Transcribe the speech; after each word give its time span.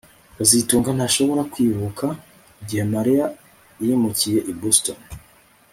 kazitunga 0.37 0.89
ntashobora 0.97 1.41
kwibuka 1.53 2.05
igihe 2.61 2.83
Mariya 2.93 3.25
yimukiye 3.83 4.39
i 4.51 4.53
Boston 4.59 4.99